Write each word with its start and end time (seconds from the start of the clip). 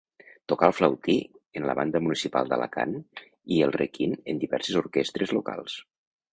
Tocà 0.51 0.69
el 0.69 0.71
flautí 0.77 1.17
en 1.61 1.67
la 1.71 1.75
banda 1.81 2.01
municipal 2.07 2.49
d'Alacant, 2.53 2.97
i 3.59 3.63
el 3.69 3.77
requint 3.79 4.19
en 4.35 4.43
diverses 4.47 4.83
orquestres 4.85 5.39
locals. 5.41 5.81